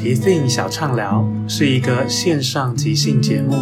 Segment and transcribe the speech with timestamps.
[0.00, 3.56] 即兴小畅聊是一个线上即兴节目，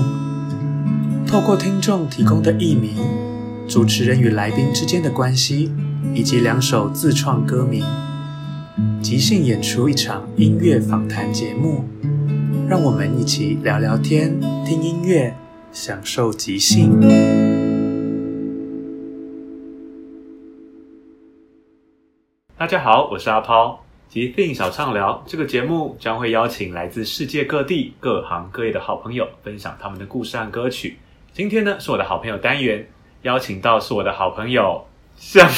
[1.27, 2.95] 透过听众提供的艺名、
[3.67, 5.73] 主持人与来宾之间的关系，
[6.15, 7.83] 以及两首自创歌名，
[9.01, 11.87] 即兴演出一场音乐访谈节目，
[12.69, 15.35] 让我们一起聊聊天、听音乐、
[15.73, 17.01] 享受即兴。
[22.59, 23.86] 大家好，我是阿抛。
[24.09, 30.99] 即兴小畅聊这个节目将会邀请来自世界各地各行各业的好朋友，分享他们的故事和歌曲。
[31.35, 32.89] 今天呢，是我的好朋友单元，
[33.23, 35.51] 邀请到是我的好朋友香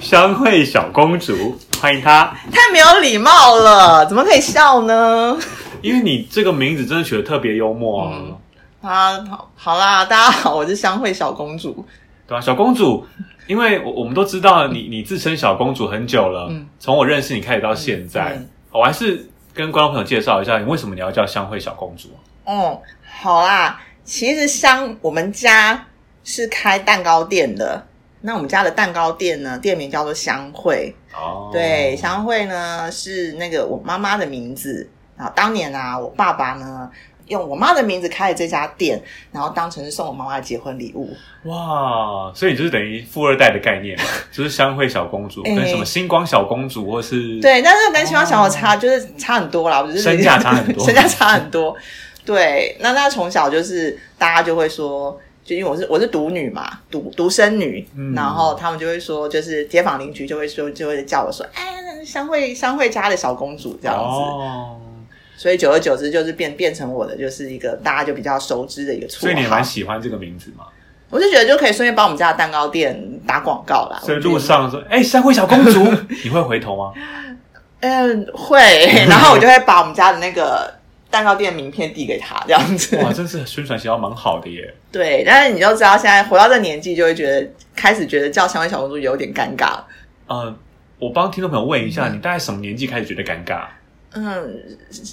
[0.00, 2.34] 香 慧小公主，欢迎她。
[2.52, 5.36] 太没有礼貌了，怎么可以笑呢？
[5.82, 8.12] 因为你这个名字真的取得特别幽默啊！
[8.16, 11.84] 嗯、啊，好，好啦，大家好，我是香慧小公主。
[12.26, 13.04] 对吧、啊，小公主？
[13.46, 22.08] 因为我我们都知道你你自称小公主很久了，嗯、从我认识你开始到现在，嗯嗯、我还是跟观众朋友介绍一下，你为什么你要叫香慧小公主？
[22.44, 25.86] 哦，好啦，其实香我们家
[26.24, 27.86] 是开蛋糕店的，
[28.20, 30.94] 那我们家的蛋糕店呢，店名叫做香慧。
[31.14, 36.90] 哦，对，香慧呢是那个我妈妈的名字，然后当年啊，我爸爸呢。
[37.26, 41.10] 用我妈的名字开了这家店，然后当成是送我妈妈的结婚礼物。
[41.44, 51.76] 哇，所以你就是等于富二代的概念嘛，就是香慧小公主， 跟什么星光小公主，或是对，但是跟星光小公主差就是差很多啦，我觉得身价差很多， 身价差很多。
[52.24, 64.02] 对，那那从小就是大家就会说，就因为我是我是独女嘛，独独生女，嗯、然后他们就会说，就是街坊邻居就会说，就会叫我说，哎，香会香会家的小公主这样子。
[64.02, 64.80] 哦
[65.36, 69.20] 所以久而久之，就是变变成我的，就是一个大家就比较熟知的一个绰号。
[69.20, 70.64] 所以你蛮喜欢这个名字吗？
[71.08, 74.00] 我就觉得就可以顺便帮我们家的蛋糕店打广告啦。
[74.02, 75.84] 所以路上说：“哎、欸，香慧小公主，
[76.24, 76.92] 你会回头吗？”
[77.78, 78.58] 嗯，会。
[79.08, 80.74] 然后我就会把我们家的那个
[81.08, 82.96] 蛋糕店名片递给他，这样子。
[82.96, 84.74] 哇，真是宣传效果蛮好的耶。
[84.90, 89.78] 对，但是你就知道，现在活到这年纪，就会觉得开始觉得叫三位小公主有点尴尬。
[90.26, 90.52] 呃，
[90.98, 93.66] 我帮听众朋友问一下，嗯、你大概什么年纪开始觉得尴尬？
[94.12, 94.62] 嗯，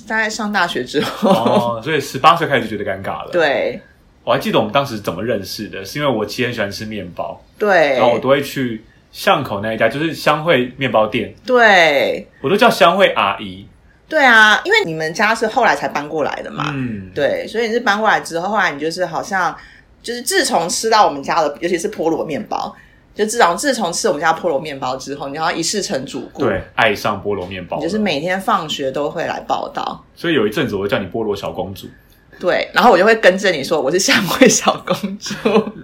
[0.07, 3.29] 大概上大学之后，哦，所以十八岁开始就觉得尴尬了。
[3.31, 3.81] 对，
[4.23, 13.67] 我还记得我们当时怎么认识的，是因为我其实很喜欢吃面包，对，然后我都会去巷口那一家，就是香惠面包店，对，我都叫香惠阿姨。
[14.07, 19.55] 对啊，因为你们家是后来才搬过来的嘛，嗯，对，所以你是搬过来之后，后来你就是好像
[20.01, 22.75] 就是自从吃到我们家的，尤其是菠萝面包。
[23.13, 30.03] 就自从自从吃我们家菠萝面包之后，你好像一试成主顾，对，爱上菠萝面包，就是每天放学都会来报到。
[30.15, 31.87] 所以有一阵子我会叫你菠萝小公主，
[32.39, 35.33] 对，然后我就会跟着你说我是香慧小公主。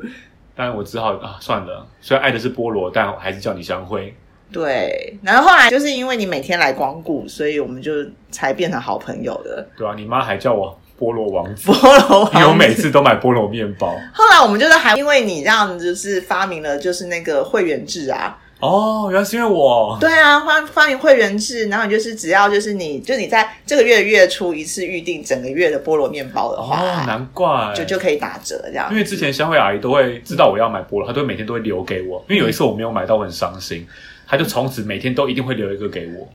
[0.56, 4.14] 但我只好啊，算了，虽然爱的是菠萝，但我还是叫你香灰。
[4.52, 7.94] 对，然后后来就是因为你每天来光顾，所以我们就
[8.32, 9.66] 才变成好朋友的。
[9.78, 13.96] 对啊，你妈还叫我菠萝王子，菠萝王子，因为我每次都买菠萝面包。
[14.14, 18.38] 后来我们就是还因为你这样子，就是发明了就是那个会员制啊。
[18.60, 19.98] 哦，原来是因为我。
[20.02, 28.90] 对啊，发发明会员制，然后你就是只要就是你就你在这个月月初一次预定整个月的菠萝面包的话，哦，难怪就就可以打折这样。
[28.92, 32.22] 因为之前香慧阿姨都会知道我要买菠萝，她都会每天都会留给我。
[32.28, 33.88] 因为有一次我没有买到，我很伤心，
[34.28, 36.28] 她就从此每天都一定会留一个给我。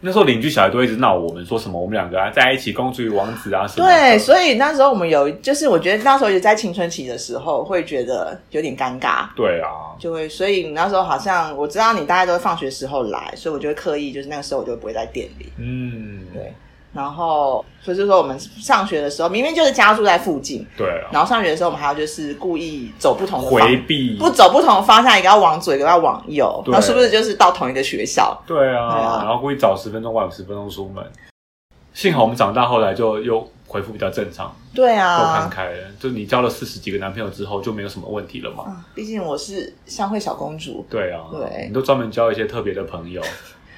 [0.00, 3.86] 那时候邻居小孩都一直闹我们，说什么我们两个啊在一起，公主与王子啊什么。
[3.86, 9.26] 对，所以那时候我们有，就是我觉得那时候也在青春期的时候，会觉得有点尴尬。
[9.36, 15.52] 对啊，就会，所以那时候好像我知道你大概都是放学时候来，所以我就会刻意就是那个时候我就不会在店里。
[15.58, 16.52] 嗯，对。
[16.92, 21.08] 然后，所以就是说我们上学的时候，明明就是家住在附近，对啊。
[21.12, 28.36] 然后上学的时候，我们还要就是故意走不同的回避，不走不同的方向，一个要往左，一个要往右，那是不是就是到同一个学校？
[28.46, 28.92] 对啊。
[28.92, 31.04] 对啊，然后故意早十分钟，晚十分钟出门。
[31.92, 35.78] 幸好我们长大后来就又恢复比较正常，对啊，都看开了。
[35.98, 38.64] 就你交了四十几个男朋友之后，就没有什么问题了嘛。
[38.68, 40.86] 嗯，毕竟我是香会小公主。
[40.88, 43.20] 对啊，对，你都专门交一些特别的朋友。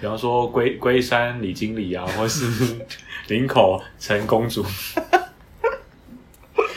[0.02, 2.44] 比方说龟龟山李经理啊，或是
[3.28, 4.66] 林口陈公主。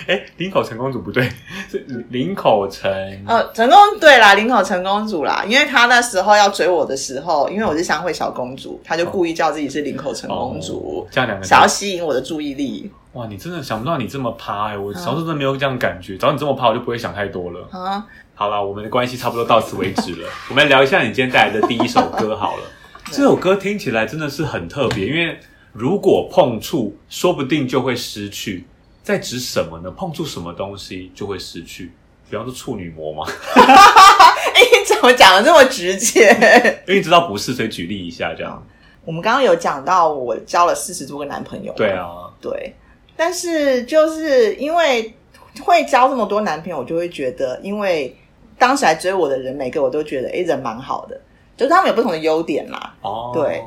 [0.07, 1.27] 哎、欸，林口陈公主不对，
[1.67, 3.25] 是林口陈。
[3.27, 12.91] 呃，陈公对啦，林口陈公主啦，因为她那时候要追我的时候，因为我是香会小公主，她就故意叫自己是林口陈公主，哦、这样两个想要吸引我的注意力。
[13.13, 14.77] 哇，你真的想不到你这么趴哎、欸！
[14.77, 17.67] 我小时候真的没有这样感觉，嗯、找你这么趴，我就不会想太多了。
[17.71, 18.05] 啊，
[18.35, 20.29] 好了，我们的关系差不多到此为止了。
[20.51, 22.63] 我们来聊一下你今天带来的第一首歌好了。
[23.11, 25.37] 这首歌听起来真的是很特别，因为
[25.71, 28.65] 如果碰触，说不定就会失去。
[29.03, 29.91] 在指什么呢？
[29.91, 31.91] 碰触什么东西就会失去？
[32.29, 33.23] 比方说处女膜吗？
[33.55, 36.29] 哎、欸，你怎么讲的这么直接？
[36.87, 38.61] 因为你知道不是，所以举例一下这样。
[39.05, 41.71] 我们刚刚有讲到，我交了四十多个男朋友。
[41.73, 42.73] 对啊，对。
[43.15, 45.13] 但是就是因为
[45.61, 48.13] 会交这么多男朋友，我就会觉得，因为
[48.57, 51.21] 当时来追我的人，每个我都觉得，哎，人蛮好的。
[51.57, 53.63] 就是他们有不同的优点啦，哦，对，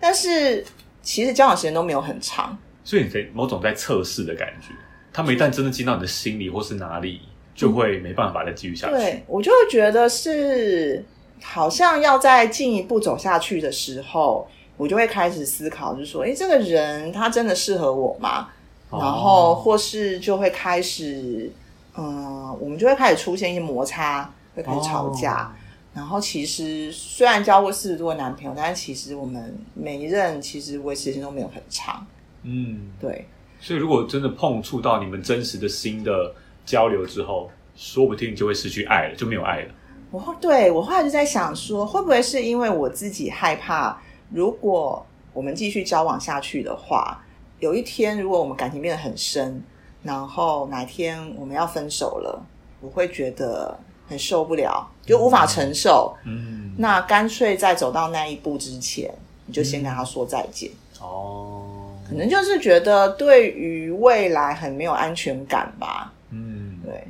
[0.00, 0.64] 但是
[1.02, 4.74] 其实交往时间都没有很长，所以你在某种在测试的感觉，
[5.12, 7.20] 他们一旦真的进到你的心里或是哪里，
[7.54, 8.94] 就会没办法再继续下去。
[8.94, 11.04] 对，我就会觉得是
[11.40, 18.48] 好像要再进一步走下去的时候，我就会开始思考，就是说，哎，这个人他真的适合我吗？
[18.90, 21.52] 然后或是就会开始，
[21.96, 25.44] 嗯，我们就会开始出现一些摩擦，会开始吵架。
[25.44, 25.57] 哦
[25.98, 32.06] 然后其实虽然交过四十多个男朋友，但是其实我们每一任其实维持时间都没有很长。
[32.44, 33.26] 嗯，对。
[33.60, 36.32] 所以如果真的碰触到你们真实的心的
[36.64, 39.74] 交流之后，说不定就会失去爱了，就没有爱了。
[40.12, 47.24] 我对我后来就在想说，会不会是因为我自己害怕，如果我们继续交往下去的话，
[47.58, 49.60] 有一天如果我们感情变得很深，
[50.04, 52.40] 然后哪天我们要分手了，
[52.80, 53.76] 我会觉得。
[54.08, 56.16] 很受不了，就无法承受。
[56.24, 59.12] 嗯，那干脆在走到那一步之前，
[59.46, 60.70] 你就先跟他说再见。
[61.00, 66.12] 哦，可能就是觉得对于未来很没有安全感吧。
[66.30, 67.06] 嗯，对。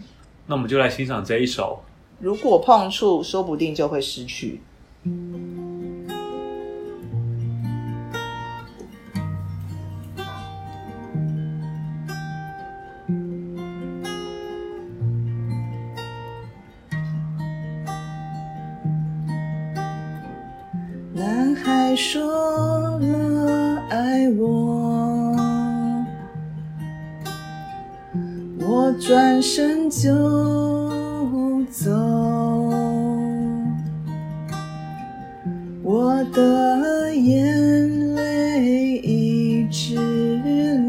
[0.46, 1.82] 那我们就来欣赏这一首。
[2.18, 4.60] 如果碰触，说不定就会失去。
[5.04, 5.57] 嗯
[22.00, 22.22] 说
[23.00, 25.34] 了爱我，
[28.60, 30.08] 我转身就
[31.68, 31.90] 走，
[35.82, 39.96] 我的眼泪一直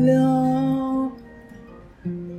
[0.05, 1.11] 流，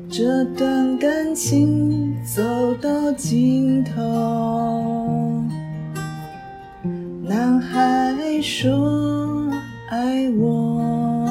[0.09, 2.41] 这段感情走
[2.81, 4.60] 到尽头，
[8.43, 9.51] 说
[9.89, 11.27] 爱我，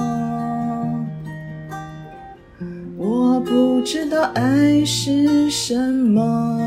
[2.98, 6.60] 我不知道爱是什么。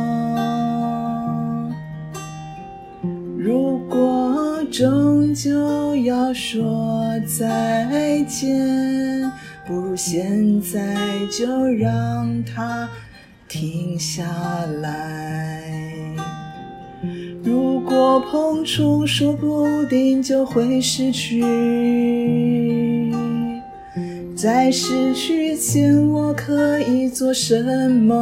[3.39, 9.31] 如果终究要说再见，
[9.67, 10.97] 不如现在
[11.31, 12.89] 就让它
[13.49, 14.25] 停下
[14.81, 15.92] 来。
[17.45, 21.43] 如果碰触，说不定就会失去。
[24.37, 28.15] 在失去前，我可以做什么？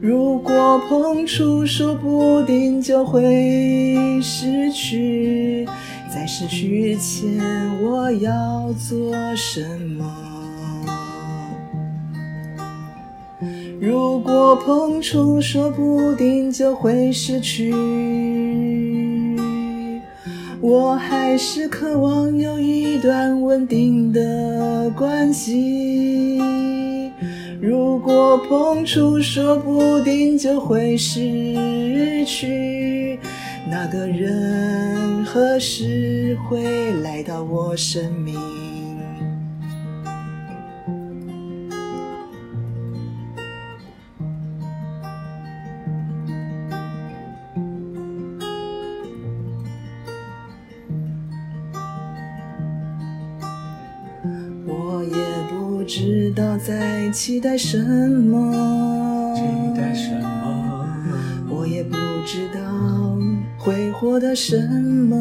[0.00, 5.68] 如果碰触，说不定就会失去。
[6.12, 7.38] 在失去前，
[7.80, 9.64] 我要做什
[9.96, 10.39] 么？
[13.80, 17.74] 如果碰触，说不定就会失去。
[20.60, 26.38] 我还是渴望有一段稳定的关系。
[27.58, 33.18] 如果碰触，说不定就会失去。
[33.70, 38.38] 那个人何时会来到我生命？
[55.00, 55.12] 我也
[55.48, 59.40] 不知道在期待什么，期
[59.74, 60.94] 待什么？
[61.48, 62.60] 我也不知道。
[63.56, 65.16] 会获得什么？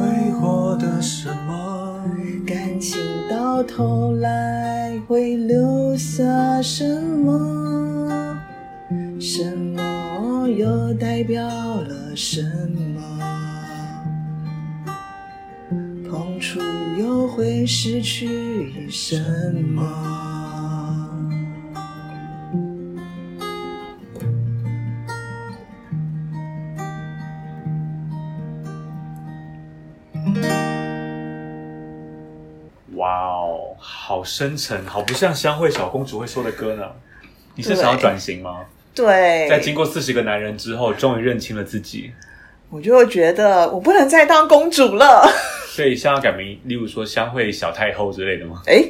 [0.00, 2.02] 会获得什么？
[2.46, 2.98] 感情
[3.28, 8.38] 到头来会留下什么？
[9.20, 12.42] 什么又代表了什
[12.74, 12.89] 么？
[17.40, 19.16] 会失去什
[19.74, 19.80] 么？
[32.96, 36.86] 哇哦好深沉，好不像香慧小公主会说的歌呢。
[37.54, 38.66] 你是想要转型吗？
[38.94, 42.12] 对，在经过四十个男人之后，终于认清了自己。
[42.70, 45.28] 我就会觉得我不能再当公主了，
[45.68, 48.62] 所以想要改名，例如说相会小太后之类的吗？
[48.68, 48.84] 哎，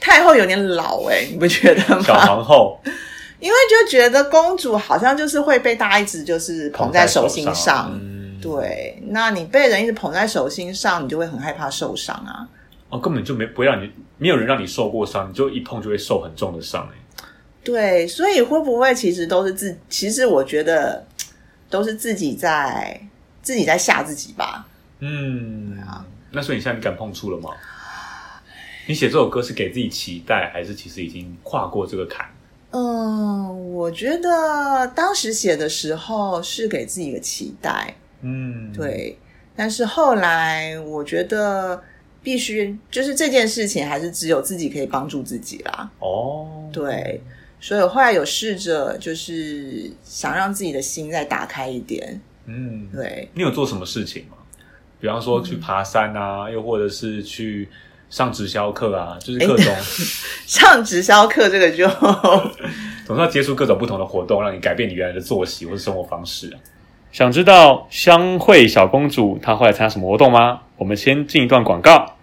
[0.00, 2.02] 太后有点老哎，你不觉得吗？
[2.02, 2.80] 小皇后，
[3.38, 7.54] 因为就觉得公主好像就是会被大家一直就是捧在手心上。
[7.54, 12.48] 上嗯、对，那你被人一直捧在手心上，你就会很害怕受伤啊。
[12.88, 17.24] 哦，根本就没不会让你，没有人让你受过伤，你就一碰就会受很重的伤哎。
[17.62, 21.04] 对，所以会不会其实都是自，其实我觉得
[21.68, 22.98] 都是自己在
[23.46, 24.66] 自己在吓自己吧。
[24.98, 27.50] 嗯，啊，那所以你现在你敢碰触了吗？
[28.88, 32.26] 你写这首歌是给自己期待，还是其实已经跨过这个坎？
[32.72, 37.94] 嗯，我觉得当时写的时候是给自己一个期待。
[38.22, 39.16] 嗯，对，
[39.54, 41.80] 但是后来我觉得。
[42.26, 45.88] 必须就是这件事情，还是只有自己可以帮助自己啦。
[46.00, 47.22] 哦，对，
[47.60, 52.20] 所以我后来有试着，就是想让自己的心再打开一点。
[52.46, 53.28] 嗯，对。
[53.34, 54.36] 你有做什么事情吗？
[54.98, 57.68] 比方说去爬山啊，嗯、又或者是去
[58.08, 59.80] 上直销课啊，就是各种、欸、
[60.46, 61.86] 上直销课，这个就
[63.04, 66.56] 总是要接触各种不同的活动，让你改变你原来的作息或者生活方式啊。
[67.12, 70.62] 想知道香惠小公主她后来参加什么活动吗？
[70.76, 72.16] 我们先进一段广告。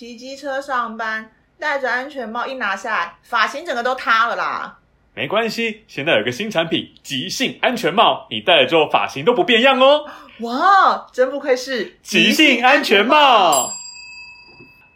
[0.00, 4.78] 骑机车上班，戴着安全帽一拿下来，发型整个都塌了啦。
[5.12, 10.06] 没关系，现在有个新产品——即兴安全帽，你戴了之后发型都不变样哦。
[10.38, 13.70] 哇，真不愧是即兴安全帽。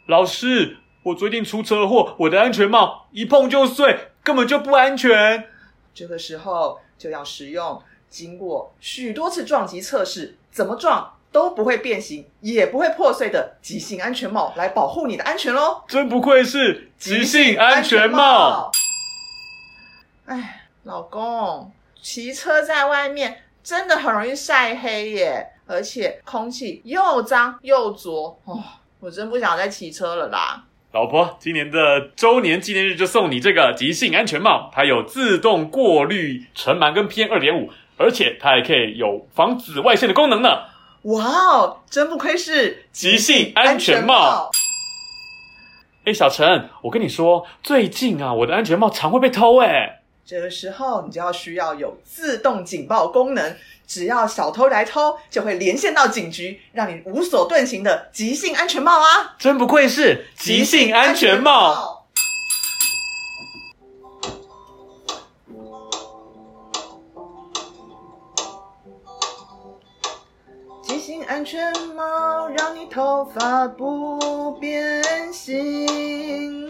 [0.06, 5.50] 老师，我最近出车祸，我的安全帽一碰就碎，根本就不安全。
[5.92, 15.82] 这个时候就要使用经过许多次撞击测试，怎么撞都不会变形，也不会破碎的即兴安全帽来保护你的安全喽！
[15.88, 18.70] 真不愧是即兴安全帽。
[20.26, 28.62] 哎，老公，骑车在外面真的很容易晒黑耶，而且空气又脏又浊哦。
[29.00, 30.62] 我真不想再骑车了啦！
[30.92, 40.72] 老婆，今年的周年纪念日就送你这个即兴安全帽，它有自动过滤尘螨跟 PM 二点五，而且它还可以有防紫外线的功能呢。
[41.04, 44.50] 哇哦，真不愧是即兴安全帽！
[46.06, 50.00] 哎，小陈，我跟你说，最近啊，我的安全帽常会被偷哎。
[50.24, 53.54] 这个时候，你就要需要有自动警报功能。
[53.86, 59.36] 只要小偷来偷，就会连线到警局，让你无所遁形的即兴安全帽啊！
[59.38, 61.93] 真不愧是即兴安全帽。
[71.34, 71.60] 安全
[71.96, 76.68] 帽，让你头发不变形。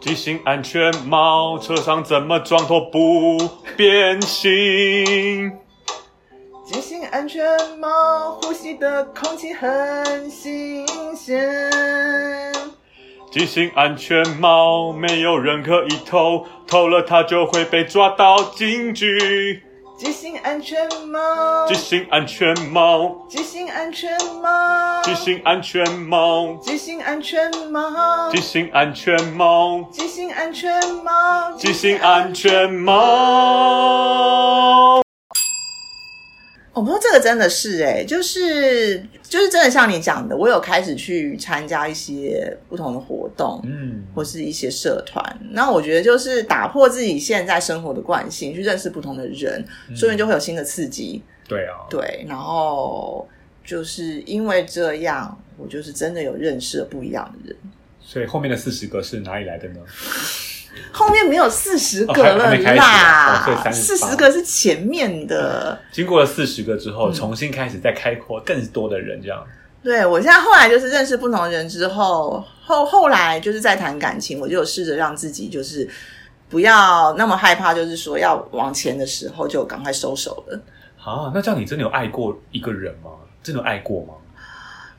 [0.00, 3.36] 即兴安全帽，车上怎么装都不
[3.76, 5.52] 变形。
[7.10, 7.44] 安全
[7.80, 11.50] 帽，呼吸的空气很新鲜。
[13.32, 19.64] 系紧安全帽，没有人可以偷，偷了它就会被抓到警局。
[20.00, 30.72] 系紧安全帽，执行安全帽，执行安全帽，执行安全帽，执行安全帽，执行安全帽，执行安全
[31.04, 33.00] 帽，执行安全帽。
[36.72, 45.22] 我不说这个真的是哎，就是就是真的像你讲的，我有开始去参加一些不同的活动，嗯，或是一些社团。
[45.50, 49.64] 那我觉得就是打破自己现在生活的惯性，去认识不同的人，
[49.96, 51.22] 所以就会有新的刺激。
[51.48, 53.28] 对啊，对，然后
[53.64, 57.56] 就是因为这样，我就是真的有认识了不一样的人。
[58.00, 59.80] 所以后面的四十个是哪里来的呢？
[60.92, 65.78] 后面没有四十个了啦，四十个是前面的。
[65.92, 69.44] 经过了四十个之后，重新开始再开阔更多的人，这样。
[69.82, 75.88] 对，我现在后来就是认识不同的人之后，后后来就是在谈感情，我就有试着让自己就是
[76.48, 80.60] 不要那么害怕，就是说要往前的时候就赶快收手了。
[81.02, 83.10] 啊，那这样你真的有爱过一个人吗？
[83.42, 84.14] 真的有爱过吗？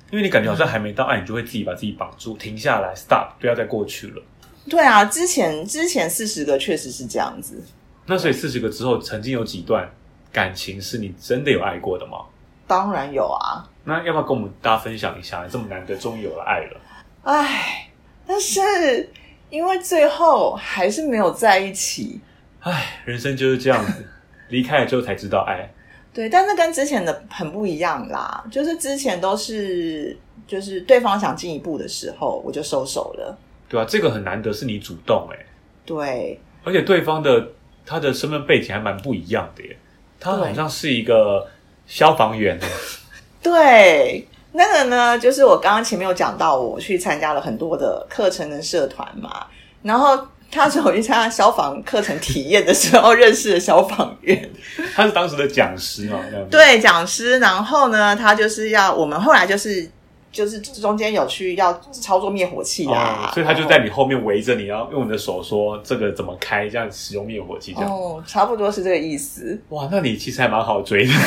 [0.10, 4.22] 因为你感觉好像还没到爱，你就会自己把自己绑住，停下来，stop，不要再过去了。
[4.70, 7.62] 对啊，之前之前四十个确实是这样子。
[8.06, 9.90] 那所以四十个之后，曾经有几段
[10.32, 12.20] 感情是你真的有爱过的吗？
[12.68, 13.68] 当然有啊。
[13.84, 15.46] 那要不要跟我们大家分享一下？
[15.48, 16.80] 这么难得终于有了爱了。
[17.24, 17.90] 唉，
[18.28, 19.10] 但是
[19.50, 22.20] 因为最后还是没有在一起。
[22.60, 24.06] 唉，人生就是这样子，
[24.50, 25.68] 离开了之后才知道爱。
[26.14, 28.44] 对，但是跟之前的很不一样啦。
[28.52, 30.16] 就是之前都是，
[30.46, 33.38] 就是对方想进一步的时候，我就收手了。
[33.72, 35.46] 对啊，这个很难得是你主动哎。
[35.86, 37.48] 对，而且对方的
[37.86, 39.78] 他的身份背景还蛮不一样的耶，
[40.20, 41.48] 他好像是一个
[41.88, 42.60] 消防员。
[43.42, 49.48] 对，那个呢，就是我刚刚前面有讲到，我去参加了很多的课程跟社团嘛，
[49.82, 54.52] 然后他是我去参加消防课程体验的时候 认识的消防员，
[54.94, 56.20] 他是当时的讲师嘛？
[56.52, 59.90] 对，讲师，然后呢，他就是要我们后来就是。
[60.32, 67.92] 就是中间有去要操作灭火器啊、哦，所以他就在你后面围着你，然后用你的手说这个怎么开，这样使用灭火器这样。
[67.92, 69.62] 哦，差不多是这个意思。
[69.70, 71.12] 哇，那你其实还蛮好追的。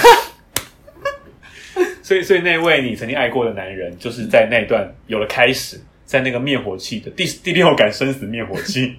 [2.02, 8.96] 所以，所以那位你曾经爱过的男人，就是在那段有了开始，在那个灭火器的第第六感生死灭火器。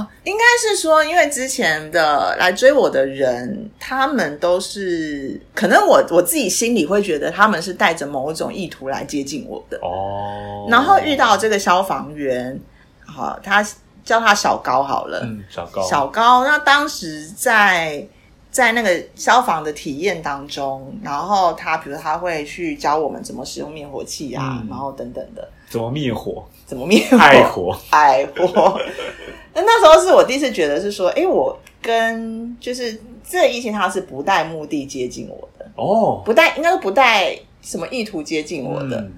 [0.00, 9.78] 哦，应该是说，因为之前的来追我的人，他们都是可能我我自己心里会觉得他们是带着某种意图来接近我的。
[9.82, 10.66] 哦。
[10.70, 12.58] 然后遇到这个消防员，
[13.04, 13.66] 好，他
[14.04, 16.44] 叫他小高好了，嗯，小高，小高。
[16.44, 18.04] 那当时在
[18.50, 28.80] 在那个消防的体验当中，然后他比如他会去教我们怎么使用灭火器啊，嗯、然后等等的，怎么灭火，怎么灭火，爱火，爱火。
[29.52, 32.96] 那那时候是我第一次觉得是说，哎，我跟就是
[33.28, 39.00] 这个异性他是不带目的接近我的哦，不带应该是不带什么意图接近我的。
[39.00, 39.12] 嗯、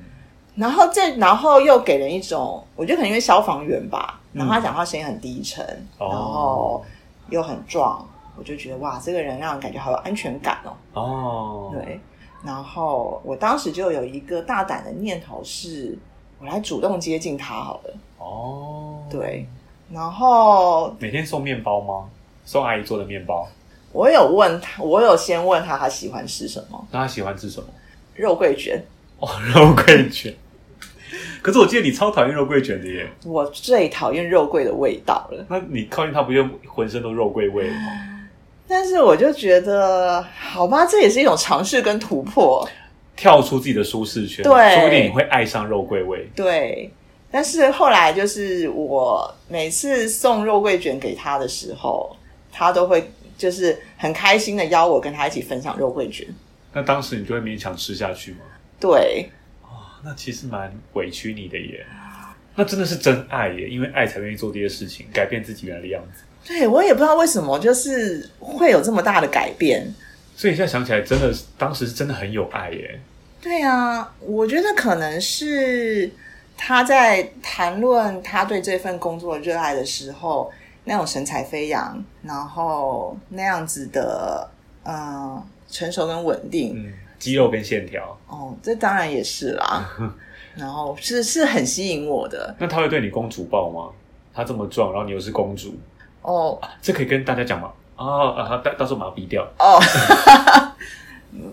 [0.55, 5.63] 然后这然后又给人一种，我觉得可能因为消防员吧，然后他讲话声音很低沉，
[6.01, 6.83] 嗯、然后
[7.29, 8.03] 又很壮，
[8.39, 10.73] 我就觉得哇，这个人让人感觉好有安全感哦。
[10.95, 12.01] 哦，对。
[12.43, 15.97] 然后我当时就有一个大胆的念头是，
[16.43, 17.95] 我来主动接近他好了。
[18.19, 19.47] 哦，对。
[19.93, 22.09] 然后每天送面包吗？
[22.45, 23.47] 送阿姨做的面包。
[23.93, 26.85] 我有问他，我有先问他他喜欢吃什么。
[26.91, 27.67] 那他喜欢吃什么？
[28.17, 28.85] 肉桂卷。
[29.21, 30.35] 哦，肉桂卷。
[31.41, 33.09] 可是我记得你超讨厌肉桂卷的耶。
[33.25, 35.47] 我最讨厌肉桂的味道了。
[35.49, 38.29] 那你靠近他不就浑身都肉桂味了吗？
[38.67, 42.67] 但是我就觉得，好吧，这也是一种尝试跟突破，
[43.17, 44.43] 跳出自己的舒适圈。
[44.43, 46.29] 对，说不定你会爱上肉桂味。
[46.35, 46.91] 对。
[47.31, 52.15] 但是后来就是我每次送肉桂卷给他的时候，
[52.51, 56.27] 他都会就是很开心的邀我跟他一起分享肉桂卷。
[56.75, 58.41] 那当时你就会勉强吃下去吗？
[58.79, 59.31] 对。
[59.63, 61.87] 哦，那其实蛮委屈你的耶。
[62.55, 66.25] 那真的是真爱耶，因为爱才愿意做这些事情，改变自己原来的样子。
[66.47, 69.87] 对，我也不知道为什么，就是会有这么大的改变。
[70.35, 73.01] 所以现在想起来，真的当时是真的很有爱耶。
[73.41, 76.11] 对啊，我觉得可能是。
[76.55, 80.53] 他在谈论他对这份工作热爱的时候，
[80.85, 84.49] 那种神采飞扬，然后那样子的，
[84.85, 89.91] 嗯、呃，成熟跟稳定，嗯，肌肉跟线条，哦，这当然也是啦。
[90.55, 92.55] 然后是是很吸引我的。
[92.61, 93.91] 那他会对你公主抱吗？
[94.33, 95.75] 他这么壮，然后你又是公主，
[96.21, 97.73] 哦，这可以跟大家讲吗？
[97.97, 99.47] 哦，啊，到到时候把它逼掉。
[99.59, 99.81] 哦，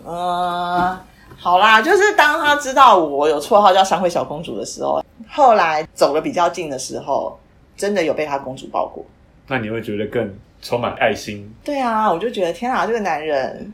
[0.04, 1.00] 呃，
[1.38, 7.38] 好啦，就是当他知道我有绰号叫香会小公主的时候，后来走得比较近的时候，
[7.76, 9.04] 真的有被他公主抱过。
[9.46, 11.52] 那你会觉得更充满爱心？
[11.64, 13.72] 对啊，我就觉得天啊，这个男人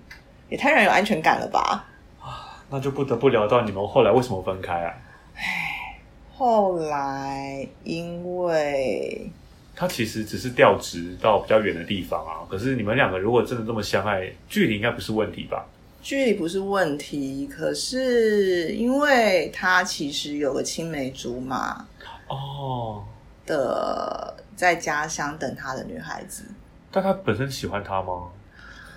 [0.49, 1.85] 也太让人有安全感了吧！
[2.23, 4.95] 啊，那就不得不聊到你们后来为什么分开啊？
[5.37, 5.99] 唉，
[6.37, 9.31] 后来因为
[9.77, 15.67] 他其实只是调职到比较远的地方啊，可是你们两个如果真的这么相爱，距离应该不是问题吧？
[16.03, 21.85] 距离不是问题，可是因为他其实有个青梅竹马
[22.29, 23.05] 哦
[23.45, 26.45] 的，在家乡等他的女孩子。
[26.91, 28.29] 但他本身喜欢他吗？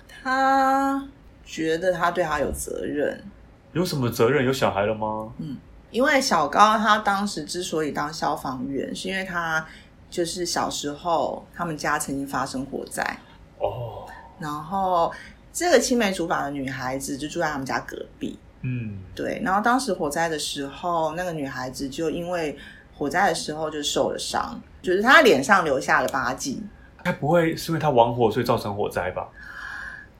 [0.08, 1.06] 他
[1.44, 3.22] 觉得他对他有责任。
[3.72, 4.46] 有什么责任？
[4.46, 5.32] 有小孩了吗？
[5.38, 5.56] 嗯，
[5.90, 9.66] 因为小高他当时之所以当消防员，是因为他
[10.10, 13.02] 就是小时候他们家曾经发生火灾
[13.58, 14.04] 哦，
[14.38, 15.10] 然后。
[15.52, 19.42] 这个青梅竹马的女孩子就住在他们家隔壁，嗯，对。
[19.44, 22.56] 然后当时火灾的时候，那个女孩子就因为
[22.96, 26.62] 火灾的时候就受了伤，就是她脸上留下了疤迹。
[27.02, 29.26] 该不会是因为她玩火所以造成火灾吧？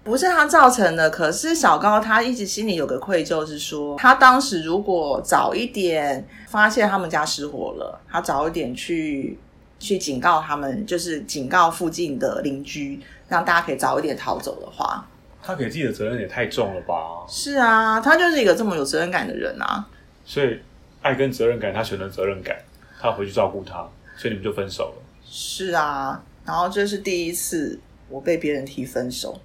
[0.02, 9.38] 不是她造成的，可是小高他一直心里有个愧疚，是说他当时如果早一点发现他们家失火了，他早一点去
[9.80, 15.04] 去警告他们，就是警告附近的邻居，让大家可以早一点逃走的话。
[15.42, 17.24] 他给自己的责任也太重了吧？
[17.26, 19.84] 是啊，他就是一个这么有责任感的人啊。
[20.24, 20.60] 所以
[21.00, 22.56] 爱跟责任感，他选择责任感，
[23.00, 25.02] 他回去照顾他，所以你们就分手了。
[25.24, 29.40] 是啊，然后这是第一次我被别人提分手。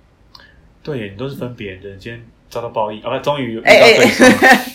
[0.84, 3.18] 对，你都是分别人的，今天遭到报应啊！
[3.18, 4.26] 不，终于遇到对手。
[4.26, 4.72] 欸 欸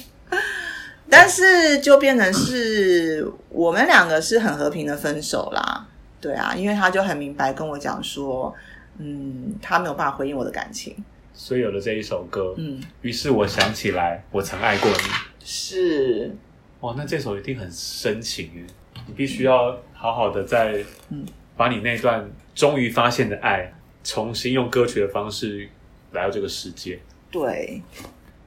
[1.20, 5.87] 但是就变成是我们两个是很和平的分手啦。
[6.20, 8.54] 对啊，因为他就很明白跟我讲说。
[9.02, 10.94] 嗯，他没有办法回应我的感情，
[11.33, 12.54] 所以有了这一首歌。
[12.59, 14.98] 嗯，于是我想起来，我曾爱过你。
[15.42, 16.37] 是，
[16.80, 18.62] 哇，那这首一定很深情耶。
[19.06, 21.24] 你必须要好好的再，嗯，
[21.56, 23.72] 把你那段终于发现的爱，
[24.04, 25.66] 重新用歌曲的方式
[26.12, 27.00] 来到这个世界。
[27.30, 27.80] 对，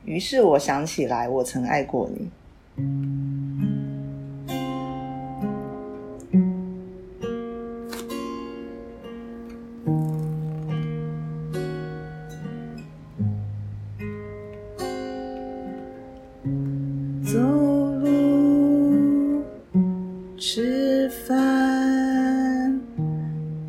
[0.06, 2.30] 于是我想起来，我曾爱过你。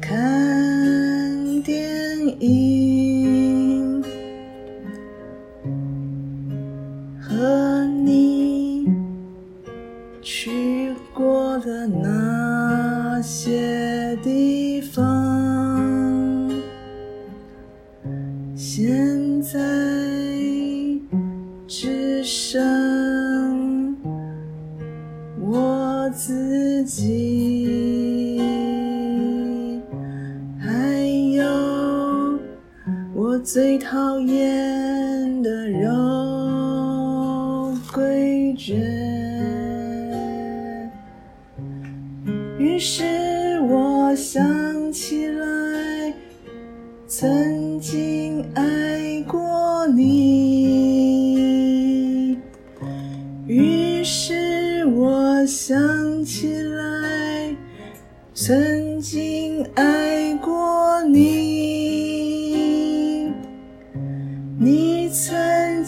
[0.00, 2.83] 看电影。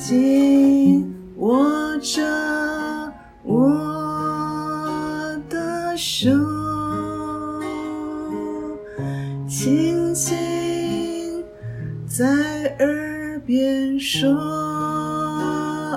[0.09, 2.23] 紧握着
[3.43, 3.67] 我
[5.51, 6.31] 的手，
[9.49, 11.45] 轻轻
[12.07, 12.25] 在
[12.79, 14.31] 耳边说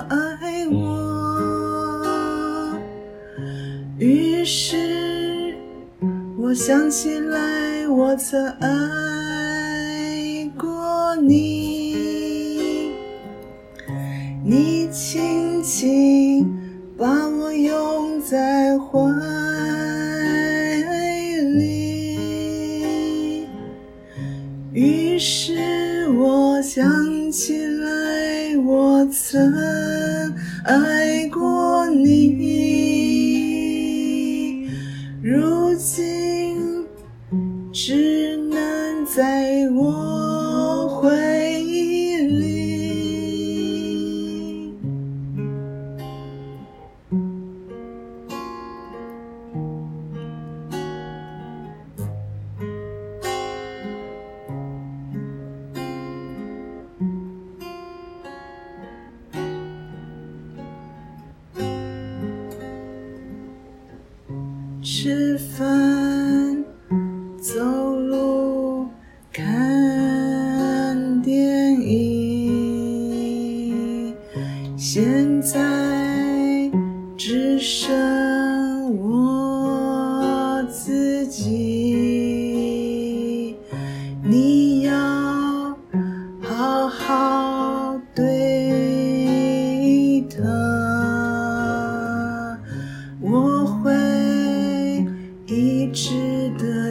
[0.08, 2.00] 爱我。
[3.96, 5.54] 于是
[6.36, 8.69] 我想起来，我曾爱
[38.00, 40.29] 只能在我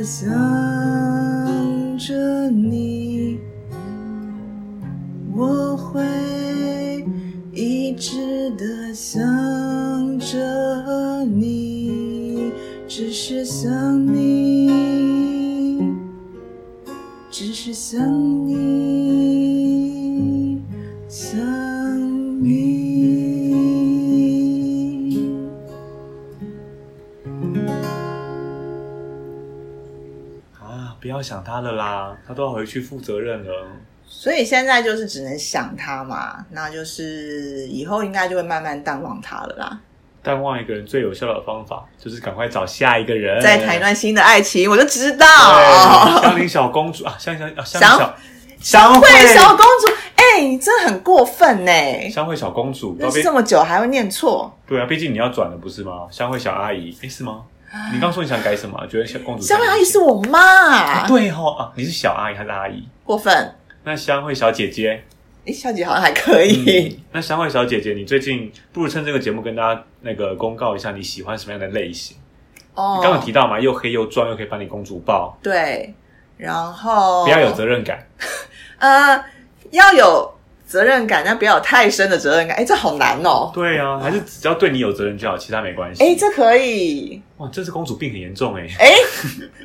[0.03, 0.29] 想
[1.97, 3.39] 着你，
[5.35, 6.01] 我会
[7.51, 9.21] 一直的想
[10.19, 12.51] 着你，
[12.87, 13.69] 只是想
[31.49, 33.67] 他了啦，他都要回去负责任了。
[34.05, 39.79] 所以现在就是只能想他嘛，那就是以后应该就会慢慢淡忘他了啦。
[40.21, 44.69] 淡忘一个人最有效的方法就是赶快找下一个人，再谈一段新的爱情。
[44.69, 45.25] 我就知道，
[46.21, 48.15] 香菱小公主啊，香香啊，香小
[48.59, 51.71] 香慧小公主，哎、欸，你真的很过分呢。
[52.09, 54.53] 香慧小公主，认识这么久还会念错？
[54.67, 56.07] 对啊，毕竟你要转了不是吗？
[56.11, 57.43] 香慧小阿姨，哎、欸，是吗？
[57.93, 58.87] 你刚说你想改什么？
[58.87, 62.87] 觉得小公主香慧阿姨是我妈、啊，对哦啊，你是小阿姨还是阿姨？
[63.03, 63.55] 过分。
[63.83, 65.03] 那香慧小姐姐，
[65.45, 66.97] 哎，小姐好像还可以。
[66.97, 72.17] 嗯、那香慧小姐姐，你最近不如趁这个节目跟大家那个公告一下，你喜欢什么样的类型？
[72.73, 75.37] 哦，你刚刚提到嘛，又黑又壮，又可以帮你公主抱。
[75.43, 75.93] 对，
[76.37, 78.07] 然后不要有责任感。
[78.79, 79.23] 呃，
[79.71, 80.38] 要有。
[80.69, 82.55] 责任感，但不要有太深的责任感。
[82.55, 83.49] 哎，这好难哦。
[83.51, 86.03] 对啊，还是只要对你有责任就好，其他没关系。
[86.03, 87.19] 哎，这可以。
[87.37, 88.67] 哇，这是公主病很严重哎。
[88.77, 88.93] 哎，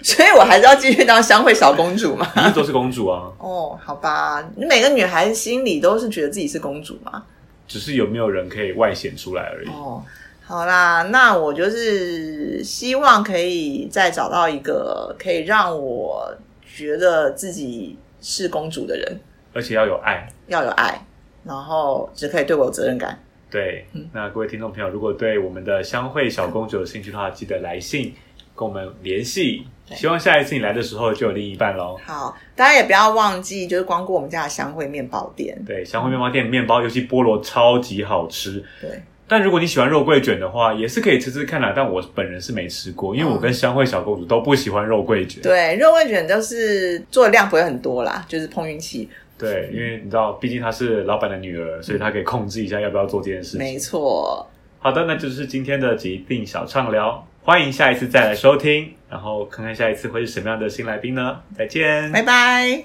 [0.02, 2.26] 所以我还是要继续当香会小公主嘛。
[2.36, 3.30] 一直都是公主啊。
[3.38, 7.22] 哦，好吧，你每个女孩子心里都是觉得自己是公主嘛。
[7.68, 9.68] 只是有没有人可以外显出来而已。
[9.68, 10.02] 哦，
[10.42, 16.34] 好啦，那我就是希望可以再找到一个可以让我
[16.74, 19.20] 觉得自己是公主的人。
[19.54, 21.00] 而且要有爱，要有爱，
[21.44, 23.18] 然后只可以对我有责任感。
[23.50, 28.12] 对，嗯、那各位听众朋友，如果对我们的香会小公主有兴趣的话，记得来信
[28.56, 29.66] 跟我们联系。
[29.90, 32.00] 希望下一次你来的时候就有另一半喽。
[32.04, 35.56] 好，大家也不要忘记，就是光顾我们家的香会面包店。
[35.66, 38.64] 对，香会面包店面包，尤其菠萝超级好吃。
[38.80, 41.74] 对，但如果你喜欢肉桂卷的话，也是可以吃吃看啦。
[41.76, 45.42] 但我本人是没吃过，因为我跟香会小公主都不喜欢肉桂卷。
[45.42, 49.10] 对，肉桂卷就是做的量不会很多啦，就是碰运气。
[49.44, 53.59] 对，因为你知道，毕竟她是老板的女儿，所以她可以控制一下要不要做这件事情。
[53.59, 54.48] 没错。
[54.78, 61.40] 好的，那就是今天的疾病小畅聊，欢迎下一次再来收听，然后看看下一次会是什么样的新来宾呢？
[61.57, 62.83] 再见，拜拜。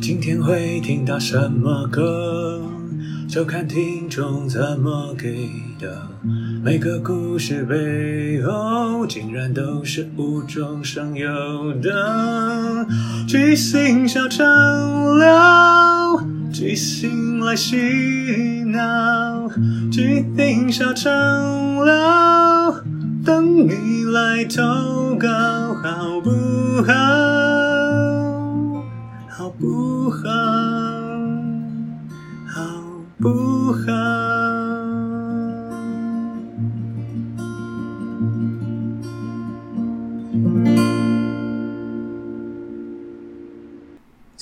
[0.00, 2.62] 今天会听到什么歌？
[3.28, 6.08] 就看听众怎么给的。
[6.62, 11.28] 每个故事背后，竟然都是无中生有
[11.80, 12.86] 的。
[13.28, 14.46] 即兴小畅
[15.18, 16.20] 聊，
[16.52, 17.76] 即兴来洗
[18.64, 19.48] 脑。
[19.90, 21.12] 即兴小畅
[21.84, 22.82] 聊，
[23.24, 25.28] 等你来投稿，
[25.82, 26.30] 好不
[26.82, 26.92] 好？
[29.28, 30.26] 好不好？
[32.46, 32.60] 好
[33.18, 34.25] 不好？